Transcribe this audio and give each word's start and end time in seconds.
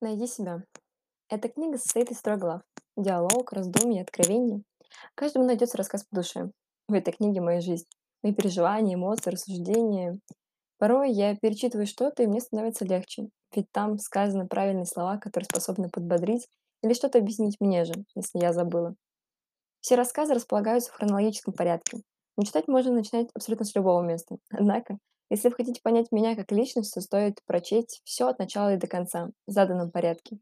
Найди 0.00 0.28
себя. 0.28 0.62
Эта 1.28 1.48
книга 1.48 1.76
состоит 1.76 2.12
из 2.12 2.22
трех 2.22 2.38
глав. 2.38 2.62
Диалог, 2.96 3.52
раздумье, 3.52 4.02
откровение. 4.02 4.62
Каждому 5.16 5.44
найдется 5.44 5.76
рассказ 5.76 6.04
по 6.04 6.14
душе. 6.14 6.52
В 6.86 6.94
этой 6.94 7.12
книге 7.12 7.40
моя 7.40 7.60
жизнь. 7.60 7.86
Мои 8.22 8.32
переживания, 8.32 8.94
эмоции, 8.94 9.30
рассуждения. 9.30 10.20
Порой 10.78 11.10
я 11.10 11.34
перечитываю 11.34 11.86
что-то, 11.86 12.22
и 12.22 12.28
мне 12.28 12.40
становится 12.40 12.84
легче. 12.84 13.28
Ведь 13.52 13.66
там 13.72 13.98
сказаны 13.98 14.46
правильные 14.46 14.86
слова, 14.86 15.18
которые 15.18 15.46
способны 15.46 15.88
подбодрить 15.88 16.46
или 16.84 16.94
что-то 16.94 17.18
объяснить 17.18 17.56
мне 17.58 17.84
же, 17.84 17.94
если 18.14 18.38
я 18.38 18.52
забыла. 18.52 18.94
Все 19.80 19.96
рассказы 19.96 20.34
располагаются 20.34 20.92
в 20.92 20.94
хронологическом 20.94 21.54
порядке. 21.54 21.98
Но 22.38 22.44
читать 22.44 22.68
можно 22.68 22.92
начинать 22.92 23.30
абсолютно 23.34 23.66
с 23.66 23.74
любого 23.74 24.00
места. 24.00 24.36
Однако, 24.50 24.98
если 25.28 25.48
вы 25.48 25.56
хотите 25.56 25.82
понять 25.82 26.12
меня 26.12 26.36
как 26.36 26.52
личность, 26.52 26.94
то 26.94 27.00
стоит 27.00 27.40
прочесть 27.44 28.00
все 28.04 28.28
от 28.28 28.38
начала 28.38 28.74
и 28.74 28.76
до 28.76 28.86
конца, 28.86 29.30
в 29.48 29.50
заданном 29.50 29.90
порядке. 29.90 30.38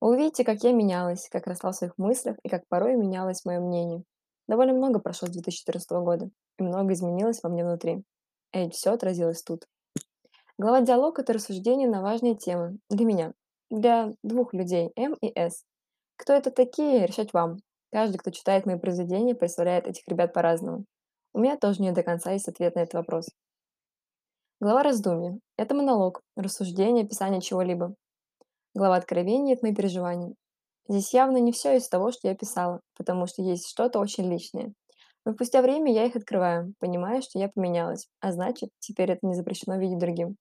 Вы 0.00 0.16
увидите, 0.16 0.42
как 0.42 0.64
я 0.64 0.72
менялась, 0.72 1.28
как 1.30 1.46
росла 1.46 1.70
в 1.70 1.76
своих 1.76 1.96
мыслях 1.98 2.36
и 2.42 2.48
как 2.48 2.66
порой 2.66 2.96
менялось 2.96 3.44
мое 3.44 3.60
мнение. 3.60 4.02
Довольно 4.48 4.72
много 4.72 4.98
прошло 4.98 5.28
с 5.28 5.30
2014 5.30 5.88
года, 5.92 6.30
и 6.58 6.64
много 6.64 6.92
изменилось 6.92 7.44
во 7.44 7.48
мне 7.48 7.64
внутри. 7.64 8.02
И 8.52 8.68
все 8.70 8.90
отразилось 8.90 9.44
тут. 9.44 9.68
Глава 10.58 10.80
«Диалог»— 10.80 11.18
это 11.20 11.32
рассуждение 11.32 11.88
на 11.88 12.02
важные 12.02 12.34
темы 12.34 12.78
для 12.90 13.06
меня, 13.06 13.34
для 13.70 14.12
двух 14.24 14.52
людей, 14.52 14.90
М 14.96 15.14
и 15.20 15.32
С. 15.38 15.62
Кто 16.16 16.32
это 16.32 16.50
такие, 16.50 17.06
решать 17.06 17.32
вам. 17.32 17.58
Каждый, 17.92 18.16
кто 18.18 18.32
читает 18.32 18.66
мои 18.66 18.80
произведения, 18.80 19.36
представляет 19.36 19.86
этих 19.86 20.08
ребят 20.08 20.32
по-разному. 20.32 20.86
У 21.36 21.40
меня 21.40 21.56
тоже 21.56 21.82
не 21.82 21.90
до 21.90 22.04
конца 22.04 22.30
есть 22.30 22.46
ответ 22.46 22.76
на 22.76 22.80
этот 22.80 22.94
вопрос. 22.94 23.28
Глава 24.60 24.84
раздумья. 24.84 25.36
Это 25.56 25.74
монолог, 25.74 26.20
рассуждение, 26.36 27.04
описание 27.04 27.40
чего-либо. 27.40 27.96
Глава 28.72 28.94
откровения– 28.94 29.54
это 29.54 29.66
мои 29.66 29.74
переживания. 29.74 30.34
Здесь 30.88 31.12
явно 31.12 31.38
не 31.38 31.50
все 31.50 31.76
из 31.76 31.88
того, 31.88 32.12
что 32.12 32.28
я 32.28 32.36
писала, 32.36 32.80
потому 32.96 33.26
что 33.26 33.42
есть 33.42 33.68
что-то 33.68 33.98
очень 33.98 34.30
личное. 34.30 34.74
Но 35.24 35.32
спустя 35.32 35.60
время 35.60 35.92
я 35.92 36.04
их 36.04 36.14
открываю, 36.14 36.72
понимая, 36.78 37.20
что 37.20 37.40
я 37.40 37.48
поменялась, 37.52 38.06
а 38.20 38.30
значит, 38.30 38.70
теперь 38.78 39.10
это 39.10 39.26
не 39.26 39.34
запрещено 39.34 39.76
видеть 39.76 39.98
другим. 39.98 40.36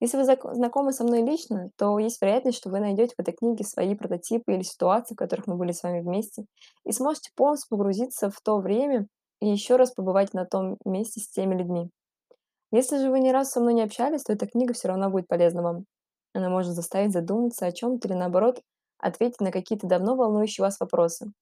Если 0.00 0.16
вы 0.16 0.24
знакомы 0.24 0.94
со 0.94 1.04
мной 1.04 1.20
лично, 1.24 1.68
то 1.76 1.98
есть 1.98 2.22
вероятность, 2.22 2.56
что 2.56 2.70
вы 2.70 2.80
найдете 2.80 3.12
в 3.18 3.20
этой 3.20 3.34
книге 3.34 3.64
свои 3.64 3.94
прототипы 3.94 4.54
или 4.54 4.62
ситуации, 4.62 5.12
в 5.12 5.18
которых 5.18 5.46
мы 5.46 5.56
были 5.56 5.72
с 5.72 5.82
вами 5.82 6.00
вместе, 6.00 6.46
и 6.84 6.92
сможете 6.92 7.32
полностью 7.36 7.68
погрузиться 7.68 8.30
в 8.30 8.40
то 8.40 8.58
время 8.58 9.08
и 9.40 9.48
еще 9.48 9.76
раз 9.76 9.92
побывать 9.92 10.34
на 10.34 10.44
том 10.44 10.78
месте 10.84 11.20
с 11.20 11.28
теми 11.28 11.54
людьми. 11.54 11.90
Если 12.72 12.98
же 12.98 13.10
вы 13.10 13.20
ни 13.20 13.30
разу 13.30 13.50
со 13.50 13.60
мной 13.60 13.74
не 13.74 13.82
общались, 13.82 14.24
то 14.24 14.32
эта 14.32 14.46
книга 14.46 14.74
все 14.74 14.88
равно 14.88 15.10
будет 15.10 15.28
полезна 15.28 15.62
вам. 15.62 15.84
Она 16.34 16.50
может 16.50 16.74
заставить 16.74 17.12
задуматься 17.12 17.66
о 17.66 17.72
чем-то 17.72 18.08
или, 18.08 18.14
наоборот, 18.14 18.60
ответить 18.98 19.40
на 19.40 19.52
какие-то 19.52 19.86
давно 19.86 20.16
волнующие 20.16 20.64
вас 20.64 20.80
вопросы. 20.80 21.32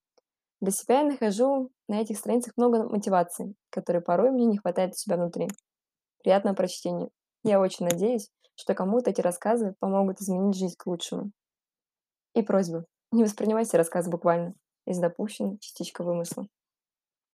Для 0.60 0.70
себя 0.70 1.00
я 1.00 1.06
нахожу 1.06 1.70
на 1.88 2.00
этих 2.00 2.18
страницах 2.18 2.54
много 2.56 2.88
мотивации, 2.88 3.54
которой 3.70 4.00
порой 4.00 4.30
мне 4.30 4.46
не 4.46 4.58
хватает 4.58 4.92
у 4.92 4.96
себя 4.96 5.16
внутри. 5.16 5.48
Приятного 6.22 6.54
прочтения. 6.54 7.08
Я 7.42 7.60
очень 7.60 7.86
надеюсь, 7.86 8.30
что 8.54 8.74
кому-то 8.74 9.10
эти 9.10 9.20
рассказы 9.20 9.74
помогут 9.80 10.20
изменить 10.20 10.56
жизнь 10.56 10.76
к 10.78 10.86
лучшему. 10.86 11.32
И 12.34 12.42
просьба. 12.42 12.84
Не 13.12 13.24
воспринимайте 13.24 13.76
рассказ 13.76 14.08
буквально. 14.08 14.54
Из 14.86 14.98
допущенной 14.98 15.58
частичка 15.58 16.02
вымысла. 16.02 16.46